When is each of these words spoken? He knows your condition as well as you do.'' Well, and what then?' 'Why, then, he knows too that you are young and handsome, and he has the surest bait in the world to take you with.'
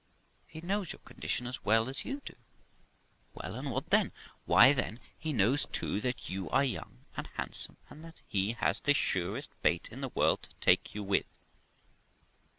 He 0.47 0.61
knows 0.61 0.91
your 0.93 0.99
condition 1.05 1.45
as 1.45 1.63
well 1.63 1.87
as 1.87 2.05
you 2.05 2.23
do.'' 2.25 2.33
Well, 3.35 3.53
and 3.53 3.69
what 3.69 3.91
then?' 3.91 4.11
'Why, 4.47 4.73
then, 4.73 4.99
he 5.15 5.31
knows 5.31 5.67
too 5.67 6.01
that 6.01 6.27
you 6.27 6.49
are 6.49 6.63
young 6.63 7.05
and 7.15 7.27
handsome, 7.35 7.77
and 7.87 8.11
he 8.27 8.53
has 8.53 8.81
the 8.81 8.95
surest 8.95 9.51
bait 9.61 9.89
in 9.91 10.01
the 10.01 10.09
world 10.09 10.41
to 10.41 10.55
take 10.59 10.95
you 10.95 11.03
with.' 11.03 11.27